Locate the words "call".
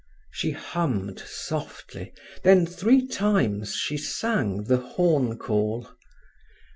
5.37-5.91